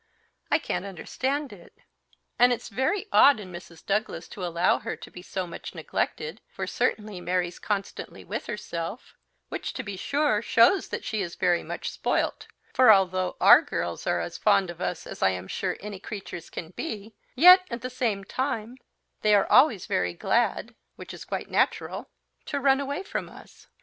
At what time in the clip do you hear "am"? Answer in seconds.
15.29-15.47